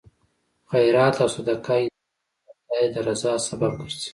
[0.71, 1.95] خیرات او صدقه انسان
[2.45, 4.09] د خدای د رضا سبب ګرځي.